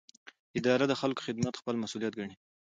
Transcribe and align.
اداره 0.59 0.85
د 0.87 0.93
خلکو 1.01 1.25
خدمت 1.27 1.53
خپل 1.57 1.75
مسوولیت 1.83 2.13
ګڼي. 2.19 2.35